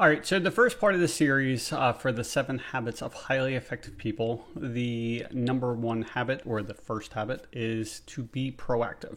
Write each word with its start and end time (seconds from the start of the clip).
All 0.00 0.08
right, 0.08 0.24
so 0.24 0.38
the 0.38 0.52
first 0.52 0.78
part 0.78 0.94
of 0.94 1.00
the 1.00 1.08
series 1.08 1.72
uh, 1.72 1.92
for 1.92 2.12
the 2.12 2.22
seven 2.22 2.60
habits 2.60 3.02
of 3.02 3.12
highly 3.12 3.56
effective 3.56 3.98
people, 3.98 4.46
the 4.54 5.26
number 5.32 5.74
one 5.74 6.02
habit 6.02 6.40
or 6.46 6.62
the 6.62 6.74
first 6.74 7.14
habit 7.14 7.48
is 7.50 7.98
to 8.06 8.22
be 8.22 8.52
proactive. 8.52 9.16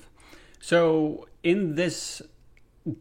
So, 0.60 1.28
in 1.44 1.76
this 1.76 2.24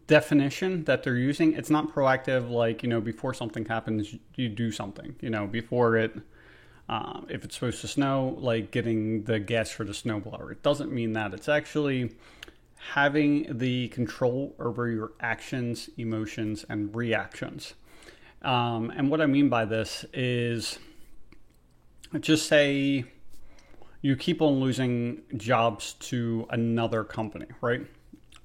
definition 0.06 0.85
that 0.85 1.04
they're 1.04 1.16
using, 1.16 1.54
it's 1.54 1.71
not 1.71 1.88
proactive 1.88 2.51
like, 2.51 2.82
you 2.82 2.88
know, 2.90 3.00
before 3.00 3.32
something 3.32 3.64
happens, 3.64 4.14
you 4.34 4.50
do 4.50 4.70
something, 4.70 5.16
you 5.22 5.30
know, 5.30 5.46
before 5.46 5.96
it, 5.96 6.14
uh, 6.90 7.22
if 7.30 7.46
it's 7.46 7.54
supposed 7.54 7.80
to 7.80 7.88
snow, 7.88 8.36
like 8.40 8.72
getting 8.72 9.24
the 9.24 9.38
gas 9.38 9.70
for 9.70 9.84
the 9.84 9.92
snowblower. 9.92 10.52
It 10.52 10.62
doesn't 10.62 10.92
mean 10.92 11.14
that. 11.14 11.32
It's 11.32 11.48
actually 11.48 12.10
having 12.88 13.58
the 13.58 13.88
control 13.88 14.54
over 14.58 14.88
your 14.88 15.12
actions, 15.20 15.90
emotions, 15.98 16.64
and 16.68 16.94
reactions. 16.94 17.74
Um, 18.42 18.90
and 18.96 19.11
what 19.11 19.21
I 19.21 19.26
mean 19.26 19.48
by 19.50 19.66
this 19.66 20.04
is 20.14 20.79
just 22.21 22.46
say 22.46 23.04
you 24.00 24.16
keep 24.16 24.40
on 24.40 24.54
losing 24.61 25.22
jobs 25.36 25.93
to 25.94 26.46
another 26.50 27.04
company, 27.04 27.46
right? 27.61 27.86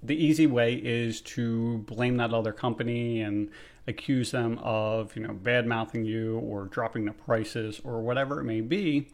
The 0.04 0.16
easy 0.16 0.48
way 0.48 0.76
is 0.76 1.22
to 1.22 1.80
blame 1.80 2.18
that 2.18 2.34
other 2.34 2.52
company 2.52 3.22
and 3.22 3.50
accuse 3.88 4.32
them 4.32 4.60
of, 4.62 5.16
you 5.16 5.24
know, 5.24 5.34
bad 5.34 5.66
mouthing 5.66 6.04
you 6.04 6.40
or 6.40 6.66
dropping 6.66 7.06
the 7.06 7.14
prices 7.14 7.80
or 7.84 8.02
whatever 8.02 8.42
it 8.42 8.44
may 8.44 8.62
be. 8.62 9.08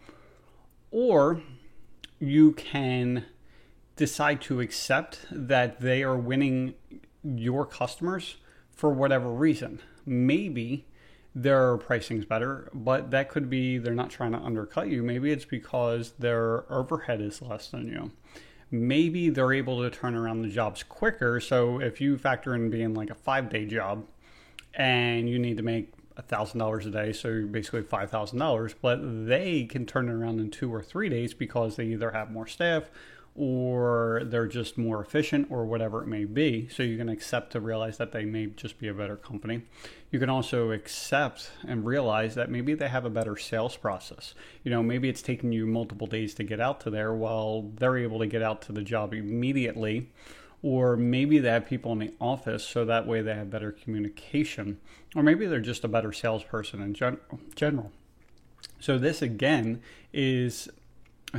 Or 0.89 1.41
you 2.19 2.53
can 2.53 3.25
decide 4.01 4.41
to 4.41 4.59
accept 4.59 5.19
that 5.29 5.79
they 5.79 6.01
are 6.01 6.17
winning 6.17 6.73
your 7.23 7.67
customers 7.67 8.37
for 8.71 8.89
whatever 8.89 9.31
reason. 9.31 9.79
Maybe 10.07 10.87
their 11.35 11.77
pricing's 11.77 12.25
better, 12.25 12.67
but 12.73 13.11
that 13.11 13.29
could 13.29 13.47
be 13.47 13.77
they're 13.77 13.93
not 13.93 14.09
trying 14.09 14.31
to 14.31 14.39
undercut 14.39 14.87
you. 14.87 15.03
Maybe 15.03 15.31
it's 15.31 15.45
because 15.45 16.13
their 16.17 16.63
overhead 16.73 17.21
is 17.21 17.43
less 17.43 17.67
than 17.67 17.89
you. 17.89 18.09
Maybe 18.71 19.29
they're 19.29 19.53
able 19.53 19.83
to 19.83 19.95
turn 19.95 20.15
around 20.15 20.41
the 20.41 20.49
jobs 20.49 20.81
quicker. 20.81 21.39
So 21.39 21.79
if 21.79 22.01
you 22.01 22.17
factor 22.17 22.55
in 22.55 22.71
being 22.71 22.95
like 22.95 23.11
a 23.11 23.15
five 23.15 23.51
day 23.51 23.67
job 23.67 24.07
and 24.73 25.29
you 25.29 25.37
need 25.37 25.57
to 25.57 25.63
make 25.63 25.93
$1,000 26.15 26.87
a 26.87 26.89
day, 26.89 27.13
so 27.13 27.45
basically 27.45 27.83
$5,000, 27.83 28.73
but 28.81 29.27
they 29.27 29.65
can 29.65 29.85
turn 29.85 30.09
it 30.09 30.13
around 30.13 30.39
in 30.39 30.49
two 30.49 30.73
or 30.73 30.81
three 30.81 31.07
days 31.07 31.35
because 31.35 31.75
they 31.75 31.85
either 31.85 32.09
have 32.09 32.31
more 32.31 32.47
staff 32.47 32.89
or 33.35 34.23
they're 34.25 34.47
just 34.47 34.77
more 34.77 35.01
efficient 35.01 35.47
or 35.49 35.65
whatever 35.65 36.03
it 36.03 36.07
may 36.07 36.25
be. 36.25 36.67
So 36.69 36.83
you 36.83 36.97
can 36.97 37.07
accept 37.07 37.51
to 37.53 37.61
realize 37.61 37.97
that 37.97 38.11
they 38.11 38.25
may 38.25 38.47
just 38.47 38.77
be 38.77 38.89
a 38.89 38.93
better 38.93 39.15
company. 39.15 39.61
You 40.11 40.19
can 40.19 40.29
also 40.29 40.71
accept 40.71 41.51
and 41.65 41.85
realize 41.85 42.35
that 42.35 42.49
maybe 42.49 42.73
they 42.73 42.89
have 42.89 43.05
a 43.05 43.09
better 43.09 43.37
sales 43.37 43.77
process. 43.77 44.33
You 44.63 44.71
know, 44.71 44.83
maybe 44.83 45.07
it's 45.07 45.21
taking 45.21 45.53
you 45.53 45.65
multiple 45.65 46.07
days 46.07 46.33
to 46.35 46.43
get 46.43 46.59
out 46.59 46.81
to 46.81 46.89
there 46.89 47.13
while 47.13 47.71
they're 47.75 47.97
able 47.97 48.19
to 48.19 48.27
get 48.27 48.41
out 48.41 48.61
to 48.63 48.73
the 48.73 48.81
job 48.81 49.13
immediately. 49.13 50.09
Or 50.61 50.95
maybe 50.97 51.39
they 51.39 51.49
have 51.49 51.65
people 51.65 51.93
in 51.93 51.99
the 51.99 52.13
office 52.19 52.63
so 52.63 52.85
that 52.85 53.07
way 53.07 53.21
they 53.21 53.33
have 53.33 53.49
better 53.49 53.71
communication. 53.71 54.79
Or 55.15 55.23
maybe 55.23 55.47
they're 55.47 55.59
just 55.59 55.83
a 55.83 55.87
better 55.87 56.11
salesperson 56.11 56.81
in 56.81 56.93
gen- 56.93 57.19
general. 57.55 57.91
So, 58.79 58.97
this 58.97 59.21
again 59.21 59.81
is 60.13 60.69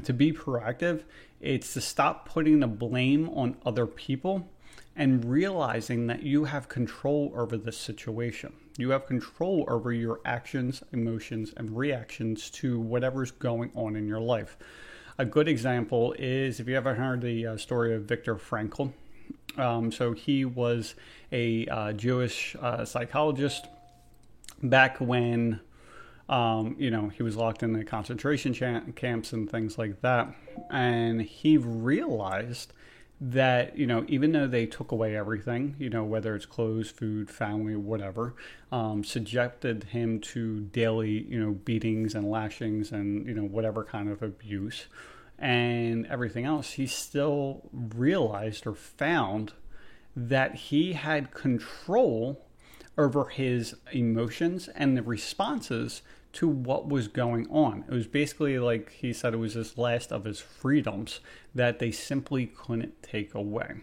to 0.02 0.12
be 0.12 0.32
proactive 0.32 1.02
it's 1.42 1.72
to 1.74 1.80
stop 1.80 2.28
putting 2.28 2.60
the 2.60 2.68
blame 2.68 3.28
on 3.30 3.56
other 3.66 3.84
people 3.84 4.48
and 4.94 5.24
realizing 5.24 6.06
that 6.06 6.22
you 6.22 6.44
have 6.44 6.68
control 6.68 7.32
over 7.34 7.56
the 7.56 7.72
situation. 7.72 8.52
You 8.78 8.90
have 8.90 9.06
control 9.06 9.66
over 9.68 9.92
your 9.92 10.20
actions, 10.24 10.84
emotions, 10.92 11.52
and 11.56 11.76
reactions 11.76 12.48
to 12.50 12.78
whatever's 12.78 13.32
going 13.32 13.72
on 13.74 13.96
in 13.96 14.06
your 14.06 14.20
life. 14.20 14.56
A 15.18 15.24
good 15.24 15.48
example 15.48 16.14
is 16.16 16.60
if 16.60 16.68
you 16.68 16.76
ever 16.76 16.94
heard 16.94 17.22
the 17.22 17.46
uh, 17.48 17.56
story 17.56 17.94
of 17.94 18.04
Viktor 18.04 18.36
Frankl. 18.36 18.92
Um, 19.58 19.90
so 19.90 20.12
he 20.12 20.44
was 20.44 20.94
a 21.32 21.66
uh, 21.66 21.92
Jewish 21.92 22.54
uh, 22.60 22.84
psychologist 22.84 23.66
back 24.62 25.00
when 25.00 25.60
um, 26.28 26.76
you 26.78 26.90
know, 26.90 27.08
he 27.08 27.22
was 27.22 27.36
locked 27.36 27.62
in 27.62 27.72
the 27.72 27.84
concentration 27.84 28.54
camps 28.94 29.32
and 29.32 29.50
things 29.50 29.78
like 29.78 30.00
that. 30.02 30.34
And 30.70 31.22
he 31.22 31.56
realized 31.56 32.72
that, 33.20 33.78
you 33.78 33.86
know, 33.86 34.04
even 34.08 34.32
though 34.32 34.48
they 34.48 34.66
took 34.66 34.90
away 34.90 35.16
everything, 35.16 35.76
you 35.78 35.88
know, 35.88 36.02
whether 36.02 36.34
it's 36.34 36.46
clothes, 36.46 36.90
food, 36.90 37.30
family, 37.30 37.76
whatever, 37.76 38.34
um, 38.72 39.04
subjected 39.04 39.84
him 39.84 40.18
to 40.20 40.60
daily, 40.60 41.22
you 41.28 41.38
know, 41.38 41.52
beatings 41.52 42.14
and 42.14 42.28
lashings 42.28 42.90
and, 42.90 43.26
you 43.26 43.34
know, 43.34 43.44
whatever 43.44 43.84
kind 43.84 44.08
of 44.08 44.22
abuse 44.22 44.86
and 45.38 46.06
everything 46.06 46.44
else, 46.44 46.72
he 46.72 46.86
still 46.86 47.68
realized 47.72 48.66
or 48.66 48.74
found 48.74 49.52
that 50.16 50.54
he 50.54 50.92
had 50.94 51.32
control 51.32 52.44
over 52.98 53.26
his 53.26 53.74
emotions 53.92 54.68
and 54.68 54.96
the 54.96 55.02
responses 55.02 56.02
to 56.32 56.48
what 56.48 56.88
was 56.88 57.08
going 57.08 57.46
on. 57.50 57.84
It 57.88 57.92
was 57.92 58.06
basically 58.06 58.58
like 58.58 58.92
he 58.92 59.12
said 59.12 59.34
it 59.34 59.38
was 59.38 59.54
his 59.54 59.76
last 59.76 60.12
of 60.12 60.24
his 60.24 60.40
freedoms 60.40 61.20
that 61.54 61.78
they 61.78 61.90
simply 61.90 62.46
couldn't 62.46 63.02
take 63.02 63.34
away. 63.34 63.76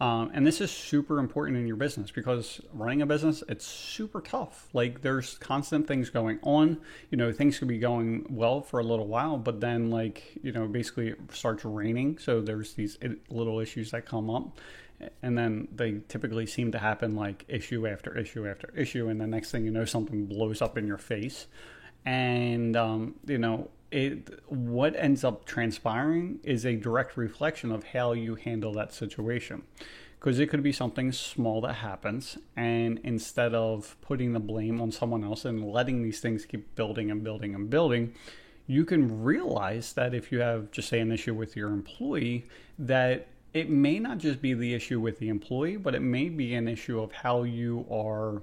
Um, 0.00 0.30
and 0.32 0.46
this 0.46 0.60
is 0.60 0.70
super 0.70 1.18
important 1.18 1.58
in 1.58 1.66
your 1.66 1.76
business 1.76 2.12
because 2.12 2.60
running 2.72 3.02
a 3.02 3.06
business, 3.06 3.42
it's 3.48 3.66
super 3.66 4.20
tough. 4.20 4.68
Like 4.72 5.02
there's 5.02 5.38
constant 5.38 5.88
things 5.88 6.08
going 6.08 6.38
on. 6.42 6.80
You 7.10 7.18
know, 7.18 7.32
things 7.32 7.58
could 7.58 7.68
be 7.68 7.78
going 7.78 8.26
well 8.30 8.60
for 8.60 8.78
a 8.78 8.84
little 8.84 9.08
while, 9.08 9.38
but 9.38 9.60
then 9.60 9.90
like, 9.90 10.38
you 10.42 10.52
know, 10.52 10.68
basically 10.68 11.08
it 11.08 11.18
starts 11.32 11.64
raining. 11.64 12.18
So 12.18 12.40
there's 12.40 12.74
these 12.74 12.96
little 13.28 13.58
issues 13.58 13.90
that 13.90 14.06
come 14.06 14.30
up 14.30 14.56
and 15.22 15.36
then 15.36 15.68
they 15.74 16.00
typically 16.08 16.46
seem 16.46 16.72
to 16.72 16.78
happen 16.78 17.14
like 17.14 17.44
issue 17.48 17.86
after 17.86 18.16
issue 18.18 18.48
after 18.48 18.72
issue 18.76 19.08
and 19.08 19.20
the 19.20 19.26
next 19.26 19.50
thing 19.50 19.64
you 19.64 19.70
know 19.70 19.84
something 19.84 20.26
blows 20.26 20.60
up 20.60 20.76
in 20.76 20.86
your 20.86 20.98
face 20.98 21.46
and 22.04 22.76
um, 22.76 23.14
you 23.26 23.38
know 23.38 23.70
it 23.90 24.40
what 24.46 24.94
ends 24.96 25.24
up 25.24 25.44
transpiring 25.44 26.38
is 26.42 26.64
a 26.64 26.76
direct 26.76 27.16
reflection 27.16 27.72
of 27.72 27.84
how 27.84 28.12
you 28.12 28.34
handle 28.34 28.72
that 28.72 28.92
situation 28.92 29.62
because 30.18 30.38
it 30.38 30.48
could 30.48 30.62
be 30.62 30.72
something 30.72 31.12
small 31.12 31.60
that 31.60 31.74
happens 31.74 32.36
and 32.56 33.00
instead 33.02 33.54
of 33.54 33.96
putting 34.02 34.32
the 34.32 34.40
blame 34.40 34.80
on 34.80 34.90
someone 34.92 35.24
else 35.24 35.44
and 35.44 35.72
letting 35.72 36.02
these 36.02 36.20
things 36.20 36.44
keep 36.44 36.74
building 36.74 37.10
and 37.10 37.24
building 37.24 37.54
and 37.54 37.70
building 37.70 38.12
you 38.66 38.84
can 38.84 39.22
realize 39.22 39.94
that 39.94 40.12
if 40.12 40.30
you 40.30 40.40
have 40.40 40.70
just 40.70 40.88
say 40.88 41.00
an 41.00 41.10
issue 41.10 41.34
with 41.34 41.56
your 41.56 41.70
employee 41.70 42.46
that 42.78 43.28
it 43.54 43.70
may 43.70 43.98
not 43.98 44.18
just 44.18 44.42
be 44.42 44.54
the 44.54 44.74
issue 44.74 45.00
with 45.00 45.18
the 45.18 45.28
employee, 45.28 45.76
but 45.76 45.94
it 45.94 46.00
may 46.00 46.28
be 46.28 46.54
an 46.54 46.68
issue 46.68 47.00
of 47.00 47.12
how 47.12 47.42
you 47.42 47.86
are 47.90 48.42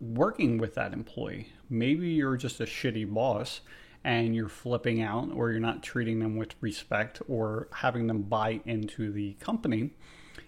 working 0.00 0.58
with 0.58 0.74
that 0.74 0.92
employee. 0.92 1.48
Maybe 1.68 2.08
you're 2.08 2.36
just 2.36 2.60
a 2.60 2.64
shitty 2.64 3.12
boss 3.12 3.60
and 4.04 4.34
you're 4.34 4.48
flipping 4.48 5.02
out, 5.02 5.30
or 5.32 5.50
you're 5.50 5.60
not 5.60 5.82
treating 5.82 6.20
them 6.20 6.36
with 6.36 6.54
respect 6.60 7.20
or 7.28 7.68
having 7.72 8.06
them 8.06 8.22
buy 8.22 8.60
into 8.64 9.12
the 9.12 9.34
company. 9.34 9.90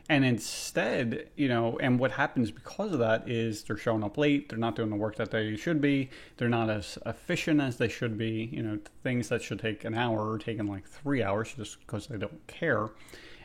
And 0.08 0.24
instead, 0.24 1.28
you 1.36 1.48
know, 1.48 1.78
and 1.78 1.98
what 1.98 2.12
happens 2.12 2.50
because 2.50 2.92
of 2.92 2.98
that 2.98 3.28
is 3.28 3.62
they're 3.62 3.76
showing 3.76 4.02
up 4.02 4.18
late, 4.18 4.48
they're 4.48 4.58
not 4.58 4.74
doing 4.74 4.90
the 4.90 4.96
work 4.96 5.16
that 5.16 5.30
they 5.30 5.56
should 5.56 5.80
be, 5.80 6.10
they're 6.36 6.48
not 6.48 6.70
as 6.70 6.98
efficient 7.06 7.60
as 7.60 7.76
they 7.76 7.88
should 7.88 8.18
be. 8.18 8.50
You 8.52 8.62
know, 8.62 8.78
things 9.02 9.28
that 9.28 9.42
should 9.42 9.60
take 9.60 9.84
an 9.84 9.94
hour 9.94 10.32
are 10.32 10.38
taking 10.38 10.66
like 10.66 10.86
three 10.86 11.22
hours 11.22 11.54
just 11.56 11.80
because 11.80 12.08
they 12.08 12.18
don't 12.18 12.46
care. 12.46 12.88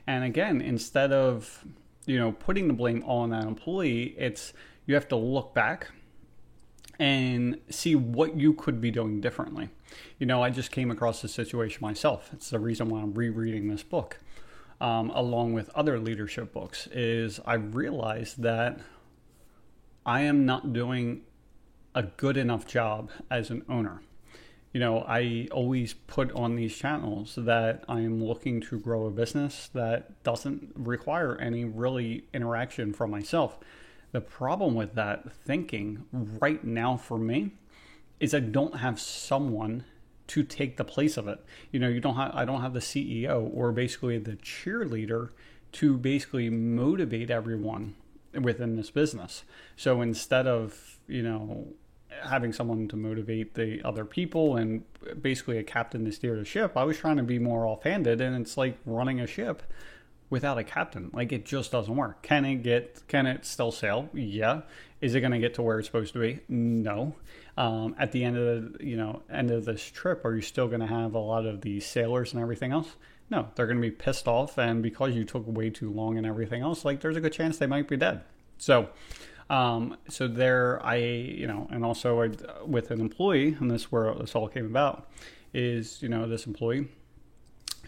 And 0.07 0.23
again, 0.23 0.61
instead 0.61 1.11
of 1.11 1.63
you 2.05 2.17
know 2.17 2.31
putting 2.31 2.67
the 2.67 2.73
blame 2.73 3.03
on 3.05 3.29
that 3.29 3.43
employee, 3.43 4.15
it's 4.17 4.53
you 4.87 4.95
have 4.95 5.07
to 5.09 5.15
look 5.15 5.53
back 5.53 5.91
and 6.99 7.59
see 7.69 7.95
what 7.95 8.35
you 8.35 8.53
could 8.53 8.81
be 8.81 8.91
doing 8.91 9.21
differently. 9.21 9.69
You 10.19 10.25
know, 10.25 10.43
I 10.43 10.49
just 10.49 10.71
came 10.71 10.91
across 10.91 11.21
this 11.21 11.33
situation 11.33 11.79
myself. 11.81 12.29
It's 12.33 12.49
the 12.49 12.59
reason 12.59 12.89
why 12.89 13.01
I'm 13.01 13.13
rereading 13.13 13.67
this 13.67 13.83
book, 13.83 14.19
um, 14.81 15.09
along 15.11 15.53
with 15.53 15.69
other 15.75 15.99
leadership 15.99 16.53
books. 16.53 16.87
Is 16.91 17.39
I 17.45 17.55
realized 17.55 18.41
that 18.41 18.79
I 20.05 20.21
am 20.21 20.45
not 20.45 20.73
doing 20.73 21.21
a 21.93 22.03
good 22.03 22.37
enough 22.37 22.65
job 22.65 23.09
as 23.29 23.49
an 23.49 23.63
owner 23.69 24.01
you 24.77 24.79
know, 24.79 25.03
I 25.07 25.47
always 25.51 25.93
put 25.93 26.31
on 26.33 26.55
these 26.55 26.75
channels 26.75 27.33
that 27.35 27.83
I 27.89 28.01
am 28.01 28.23
looking 28.23 28.61
to 28.61 28.79
grow 28.79 29.07
a 29.07 29.09
business 29.09 29.69
that 29.73 30.21
doesn't 30.23 30.71
require 30.75 31.35
any 31.37 31.65
really 31.65 32.25
interaction 32.31 32.93
from 32.93 33.09
myself. 33.09 33.57
The 34.11 34.21
problem 34.21 34.75
with 34.75 34.95
that 34.95 35.31
thinking 35.31 36.05
right 36.11 36.63
now 36.63 36.97
for 36.97 37.17
me 37.17 37.51
is 38.19 38.33
I 38.33 38.39
don't 38.39 38.77
have 38.77 38.99
someone 38.99 39.83
to 40.27 40.43
take 40.43 40.77
the 40.77 40.83
place 40.83 41.17
of 41.17 41.27
it. 41.27 41.43
You 41.71 41.79
know, 41.79 41.87
you 41.87 41.99
don't 41.99 42.15
have 42.15 42.33
I 42.33 42.45
don't 42.45 42.61
have 42.61 42.73
the 42.73 42.79
CEO 42.79 43.49
or 43.53 43.71
basically 43.71 44.17
the 44.17 44.35
cheerleader 44.37 45.29
to 45.73 45.97
basically 45.97 46.49
motivate 46.49 47.29
everyone 47.29 47.95
within 48.33 48.75
this 48.75 48.89
business. 48.91 49.43
So 49.75 50.01
instead 50.01 50.47
of 50.47 50.97
you 51.07 51.23
know, 51.23 51.67
having 52.23 52.53
someone 52.53 52.87
to 52.89 52.95
motivate 52.95 53.55
the 53.55 53.81
other 53.83 54.05
people 54.05 54.57
and 54.57 54.83
basically 55.21 55.57
a 55.57 55.63
captain 55.63 56.05
to 56.05 56.11
steer 56.11 56.35
the 56.35 56.45
ship. 56.45 56.75
I 56.75 56.83
was 56.83 56.97
trying 56.97 57.17
to 57.17 57.23
be 57.23 57.39
more 57.39 57.65
offhanded, 57.65 58.21
and 58.21 58.35
it's 58.35 58.57
like 58.57 58.77
running 58.85 59.19
a 59.19 59.27
ship 59.27 59.63
without 60.29 60.57
a 60.57 60.63
captain. 60.63 61.09
Like 61.13 61.31
it 61.31 61.45
just 61.45 61.71
doesn't 61.71 61.95
work. 61.95 62.21
Can 62.21 62.45
it 62.45 62.63
get? 62.63 63.07
Can 63.07 63.25
it 63.25 63.45
still 63.45 63.71
sail? 63.71 64.09
Yeah. 64.13 64.61
Is 64.99 65.13
it 65.13 65.21
going 65.21 65.31
to 65.31 65.39
get 65.39 65.53
to 65.55 65.61
where 65.61 65.79
it's 65.79 65.87
supposed 65.87 66.13
to 66.13 66.19
be? 66.19 66.39
No. 66.49 67.15
Um, 67.55 67.95
at 67.99 68.11
the 68.11 68.23
end 68.23 68.37
of 68.37 68.73
the 68.73 68.85
you 68.85 68.97
know 68.97 69.21
end 69.31 69.51
of 69.51 69.65
this 69.65 69.83
trip, 69.83 70.25
are 70.25 70.35
you 70.35 70.41
still 70.41 70.67
going 70.67 70.81
to 70.81 70.87
have 70.87 71.13
a 71.13 71.19
lot 71.19 71.45
of 71.45 71.61
the 71.61 71.79
sailors 71.79 72.33
and 72.33 72.41
everything 72.41 72.71
else? 72.71 72.95
No, 73.29 73.47
they're 73.55 73.67
going 73.67 73.77
to 73.77 73.81
be 73.81 73.91
pissed 73.91 74.27
off, 74.27 74.57
and 74.57 74.81
because 74.81 75.13
you 75.13 75.25
took 75.25 75.45
way 75.45 75.69
too 75.69 75.91
long 75.91 76.17
and 76.17 76.25
everything 76.25 76.61
else, 76.61 76.85
like 76.85 77.01
there's 77.01 77.17
a 77.17 77.21
good 77.21 77.33
chance 77.33 77.57
they 77.57 77.67
might 77.67 77.87
be 77.87 77.97
dead. 77.97 78.21
So, 78.57 78.89
um, 79.49 79.97
so 80.07 80.27
there, 80.27 80.83
I 80.85 80.95
you 80.95 81.45
know, 81.45 81.67
and 81.69 81.83
also 81.83 82.21
I, 82.21 82.29
with 82.65 82.91
an 82.91 83.01
employee, 83.01 83.57
and 83.59 83.69
this 83.69 83.91
where 83.91 84.13
this 84.15 84.33
all 84.33 84.47
came 84.47 84.65
about, 84.65 85.09
is 85.53 86.01
you 86.01 86.09
know 86.09 86.27
this 86.27 86.47
employee 86.47 86.87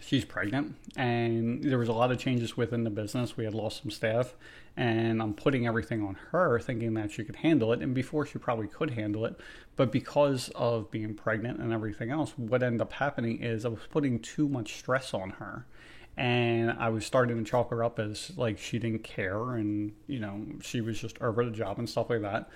she's 0.00 0.24
pregnant 0.24 0.74
and 0.96 1.62
there 1.62 1.78
was 1.78 1.88
a 1.88 1.92
lot 1.92 2.10
of 2.10 2.18
changes 2.18 2.56
within 2.56 2.84
the 2.84 2.90
business 2.90 3.36
we 3.36 3.44
had 3.44 3.54
lost 3.54 3.82
some 3.82 3.90
staff 3.90 4.34
and 4.76 5.22
i'm 5.22 5.34
putting 5.34 5.66
everything 5.66 6.02
on 6.02 6.16
her 6.30 6.58
thinking 6.58 6.94
that 6.94 7.10
she 7.10 7.24
could 7.24 7.36
handle 7.36 7.72
it 7.72 7.80
and 7.80 7.94
before 7.94 8.24
she 8.24 8.38
probably 8.38 8.66
could 8.66 8.90
handle 8.90 9.24
it 9.24 9.38
but 9.76 9.92
because 9.92 10.48
of 10.54 10.90
being 10.90 11.14
pregnant 11.14 11.60
and 11.60 11.72
everything 11.72 12.10
else 12.10 12.32
what 12.36 12.62
ended 12.62 12.80
up 12.80 12.92
happening 12.92 13.42
is 13.42 13.64
i 13.64 13.68
was 13.68 13.80
putting 13.90 14.18
too 14.18 14.48
much 14.48 14.78
stress 14.78 15.12
on 15.12 15.30
her 15.30 15.66
and 16.16 16.70
i 16.72 16.88
was 16.88 17.04
starting 17.04 17.36
to 17.42 17.48
chalk 17.48 17.70
her 17.70 17.84
up 17.84 17.98
as 17.98 18.32
like 18.36 18.58
she 18.58 18.78
didn't 18.78 19.04
care 19.04 19.54
and 19.54 19.92
you 20.06 20.18
know 20.18 20.44
she 20.60 20.80
was 20.80 20.98
just 20.98 21.20
over 21.20 21.44
the 21.44 21.50
job 21.50 21.78
and 21.78 21.88
stuff 21.88 22.10
like 22.10 22.22
that 22.22 22.48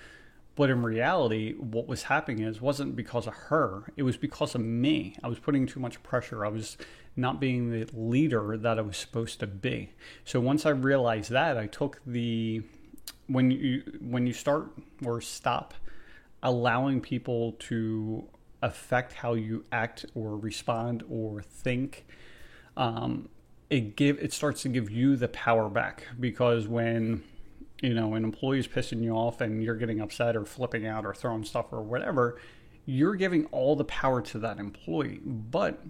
but 0.55 0.69
in 0.69 0.83
reality, 0.83 1.53
what 1.53 1.87
was 1.87 2.03
happening 2.03 2.39
is 2.43 2.61
wasn't 2.61 2.95
because 2.95 3.27
of 3.27 3.33
her. 3.33 3.91
It 3.97 4.03
was 4.03 4.15
because 4.15 4.55
of 4.55 4.61
me. 4.61 5.15
I 5.21 5.27
was 5.27 5.37
putting 5.37 5.65
too 5.65 5.81
much 5.81 6.01
pressure. 6.01 6.45
I 6.45 6.49
was 6.49 6.77
not 7.15 7.39
being 7.39 7.71
the 7.71 7.87
leader 7.93 8.57
that 8.57 8.77
I 8.77 8.81
was 8.81 8.97
supposed 8.97 9.39
to 9.39 9.47
be. 9.47 9.91
So 10.23 10.39
once 10.39 10.65
I 10.65 10.71
realized 10.71 11.31
that, 11.31 11.57
I 11.57 11.67
took 11.67 12.01
the 12.05 12.61
when 13.27 13.51
you 13.51 13.83
when 14.01 14.27
you 14.27 14.33
start 14.33 14.71
or 15.03 15.21
stop 15.21 15.73
allowing 16.43 17.01
people 17.01 17.53
to 17.53 18.27
affect 18.61 19.13
how 19.13 19.33
you 19.33 19.63
act 19.71 20.05
or 20.13 20.37
respond 20.37 21.03
or 21.09 21.41
think 21.41 22.05
um, 22.77 23.29
it 23.69 23.95
give 23.95 24.19
it 24.19 24.33
starts 24.33 24.61
to 24.63 24.69
give 24.69 24.89
you 24.89 25.15
the 25.15 25.27
power 25.29 25.69
back 25.69 26.07
because 26.19 26.67
when 26.67 27.23
you 27.81 27.93
know, 27.93 28.13
an 28.15 28.23
employee 28.23 28.59
is 28.59 28.67
pissing 28.67 29.03
you 29.03 29.11
off 29.11 29.41
and 29.41 29.63
you're 29.63 29.75
getting 29.75 29.99
upset 30.01 30.35
or 30.35 30.45
flipping 30.45 30.87
out 30.87 31.05
or 31.05 31.13
throwing 31.13 31.43
stuff 31.43 31.67
or 31.71 31.81
whatever, 31.81 32.39
you're 32.85 33.15
giving 33.15 33.45
all 33.47 33.75
the 33.75 33.85
power 33.85 34.21
to 34.21 34.39
that 34.39 34.59
employee. 34.59 35.19
But 35.23 35.83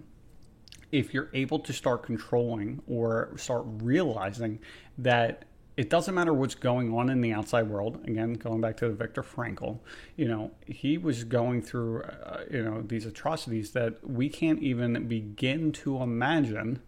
if 0.92 1.12
you're 1.12 1.30
able 1.32 1.58
to 1.60 1.72
start 1.72 2.02
controlling 2.02 2.82
or 2.86 3.32
start 3.36 3.64
realizing 3.66 4.60
that 4.98 5.44
it 5.76 5.90
doesn't 5.90 6.14
matter 6.14 6.32
what's 6.32 6.54
going 6.54 6.94
on 6.94 7.10
in 7.10 7.20
the 7.20 7.32
outside 7.32 7.68
world. 7.68 8.00
Again, 8.06 8.34
going 8.34 8.62
back 8.62 8.78
to 8.78 8.88
Viktor 8.88 9.22
Frankl, 9.22 9.80
you 10.16 10.26
know, 10.26 10.50
he 10.66 10.96
was 10.96 11.24
going 11.24 11.60
through, 11.60 12.02
uh, 12.02 12.44
you 12.50 12.62
know, 12.62 12.80
these 12.80 13.04
atrocities 13.04 13.72
that 13.72 13.98
we 14.08 14.30
can't 14.30 14.62
even 14.62 15.06
begin 15.06 15.72
to 15.72 16.02
imagine 16.02 16.80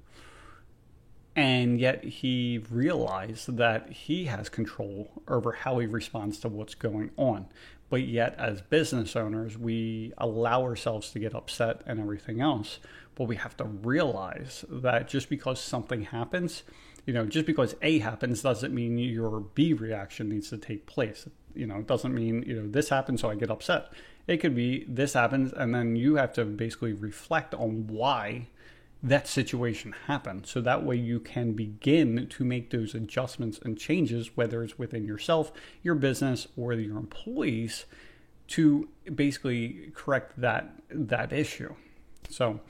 and 1.39 1.79
yet 1.79 2.03
he 2.03 2.61
realized 2.69 3.59
that 3.59 3.93
he 3.93 4.25
has 4.25 4.49
control 4.49 5.23
over 5.29 5.53
how 5.53 5.79
he 5.79 5.87
responds 5.87 6.41
to 6.41 6.49
what's 6.49 6.75
going 6.75 7.13
on. 7.17 7.47
But 7.91 8.03
yet, 8.03 8.35
as 8.37 8.61
business 8.61 9.15
owners, 9.15 9.57
we 9.57 10.13
allow 10.19 10.65
ourselves 10.65 11.13
to 11.13 11.21
get 11.21 11.37
upset 11.37 11.83
and 11.87 12.01
everything 12.01 12.41
else. 12.41 12.81
But 13.15 13.29
we 13.29 13.37
have 13.37 13.57
to 13.59 13.65
realize 13.67 14.65
that 14.69 15.07
just 15.07 15.29
because 15.29 15.61
something 15.61 16.03
happens, 16.03 16.65
you 17.07 17.15
know, 17.15 17.25
just 17.25 17.47
because 17.47 17.77
A 17.83 18.01
happens 18.01 18.43
doesn't 18.43 18.75
mean 18.75 18.99
your 18.99 19.39
B 19.39 19.73
reaction 19.73 20.31
needs 20.31 20.51
to 20.51 20.59
take 20.59 20.87
place. 20.87 21.29
You 21.55 21.69
know, 21.69 21.77
it 21.77 21.87
doesn't 21.87 22.13
mean, 22.13 22.43
you 22.49 22.61
know, 22.61 22.69
this 22.69 22.89
happens, 22.89 23.21
so 23.21 23.31
I 23.31 23.37
get 23.37 23.49
upset. 23.49 23.93
It 24.27 24.39
could 24.39 24.57
be 24.57 24.87
this 24.89 25.13
happens, 25.13 25.53
and 25.53 25.73
then 25.73 25.95
you 25.95 26.17
have 26.17 26.33
to 26.33 26.45
basically 26.45 26.95
reflect 26.95 27.55
on 27.55 27.87
why 27.87 28.49
that 29.03 29.29
situation 29.29 29.95
happen. 30.07 30.45
So 30.45 30.61
that 30.61 30.85
way 30.85 30.97
you 30.97 31.21
can 31.21 31.53
begin 31.53 32.27
to 32.29 32.45
make 32.45 32.71
those 32.71 32.95
adjustments 32.95 33.61
and 33.65 33.79
changes, 33.79 34.37
whether 34.37 34.63
it's 34.63 34.79
within 34.79 35.05
yourself, 35.05 35.53
your 35.83 35.95
business, 35.95 36.49
or 36.57 36.73
your 36.73 36.97
employees, 36.97 37.87
to 38.49 38.89
basically 39.15 39.93
correct 39.95 40.41
that 40.41 40.73
that 40.91 41.33
issue. 41.33 41.75
So 42.29 42.61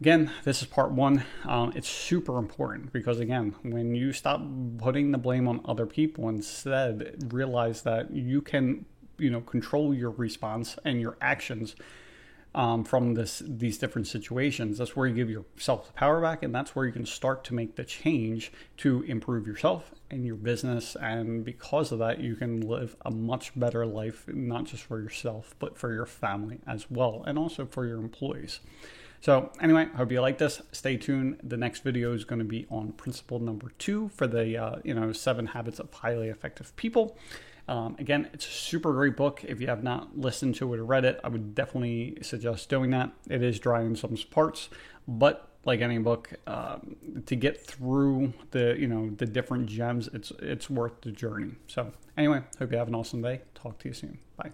again, 0.00 0.30
this 0.44 0.62
is 0.62 0.68
part 0.68 0.92
one. 0.92 1.24
Um, 1.44 1.72
it's 1.74 1.88
super 1.88 2.38
important 2.38 2.92
because 2.92 3.18
again, 3.18 3.54
when 3.62 3.94
you 3.94 4.12
stop 4.12 4.42
putting 4.78 5.10
the 5.10 5.18
blame 5.18 5.48
on 5.48 5.60
other 5.64 5.86
people, 5.86 6.28
instead 6.28 7.32
realize 7.32 7.82
that 7.82 8.12
you 8.12 8.42
can, 8.42 8.84
you 9.18 9.30
know, 9.30 9.40
control 9.40 9.92
your 9.92 10.10
response 10.10 10.76
and 10.84 11.00
your 11.00 11.16
actions 11.20 11.74
um, 12.58 12.82
from 12.82 13.14
this 13.14 13.40
these 13.46 13.78
different 13.78 14.08
situations. 14.08 14.78
That's 14.78 14.96
where 14.96 15.06
you 15.06 15.14
give 15.14 15.30
yourself 15.30 15.86
the 15.86 15.92
power 15.92 16.20
back, 16.20 16.42
and 16.42 16.52
that's 16.52 16.74
where 16.74 16.84
you 16.84 16.92
can 16.92 17.06
start 17.06 17.44
to 17.44 17.54
make 17.54 17.76
the 17.76 17.84
change 17.84 18.52
to 18.78 19.02
improve 19.02 19.46
yourself 19.46 19.92
and 20.10 20.26
your 20.26 20.34
business. 20.34 20.96
And 20.96 21.44
because 21.44 21.92
of 21.92 22.00
that, 22.00 22.18
you 22.18 22.34
can 22.34 22.60
live 22.60 22.96
a 23.06 23.12
much 23.12 23.52
better 23.58 23.86
life, 23.86 24.24
not 24.26 24.64
just 24.64 24.82
for 24.82 25.00
yourself, 25.00 25.54
but 25.60 25.78
for 25.78 25.94
your 25.94 26.04
family 26.04 26.58
as 26.66 26.90
well, 26.90 27.22
and 27.28 27.38
also 27.38 27.64
for 27.64 27.86
your 27.86 27.98
employees. 27.98 28.58
So 29.20 29.52
anyway, 29.60 29.86
hope 29.96 30.10
you 30.10 30.20
like 30.20 30.38
this. 30.38 30.60
Stay 30.72 30.96
tuned. 30.96 31.38
The 31.44 31.56
next 31.56 31.84
video 31.84 32.12
is 32.12 32.24
going 32.24 32.40
to 32.40 32.44
be 32.44 32.66
on 32.70 32.90
principle 32.92 33.38
number 33.38 33.70
two 33.78 34.08
for 34.08 34.26
the 34.26 34.56
uh, 34.56 34.76
you 34.82 34.94
know 34.94 35.12
seven 35.12 35.46
habits 35.46 35.78
of 35.78 35.92
highly 35.92 36.28
effective 36.28 36.74
people. 36.74 37.16
Um, 37.68 37.96
again, 37.98 38.28
it's 38.32 38.46
a 38.46 38.50
super 38.50 38.92
great 38.92 39.16
book. 39.16 39.44
If 39.44 39.60
you 39.60 39.66
have 39.66 39.84
not 39.84 40.18
listened 40.18 40.54
to 40.56 40.72
it 40.74 40.80
or 40.80 40.84
read 40.84 41.04
it, 41.04 41.20
I 41.22 41.28
would 41.28 41.54
definitely 41.54 42.18
suggest 42.22 42.68
doing 42.68 42.90
that. 42.90 43.12
It 43.28 43.42
is 43.42 43.58
dry 43.58 43.82
in 43.82 43.94
some 43.94 44.16
parts, 44.30 44.70
but 45.06 45.50
like 45.64 45.80
any 45.80 45.98
book, 45.98 46.32
um, 46.46 46.96
to 47.26 47.36
get 47.36 47.64
through 47.64 48.32
the 48.52 48.74
you 48.78 48.88
know 48.88 49.10
the 49.10 49.26
different 49.26 49.66
gems, 49.66 50.08
it's 50.14 50.32
it's 50.40 50.70
worth 50.70 51.00
the 51.02 51.12
journey. 51.12 51.52
So 51.66 51.92
anyway, 52.16 52.42
hope 52.58 52.72
you 52.72 52.78
have 52.78 52.88
an 52.88 52.94
awesome 52.94 53.22
day. 53.22 53.42
Talk 53.54 53.78
to 53.80 53.88
you 53.88 53.94
soon. 53.94 54.18
Bye. 54.36 54.52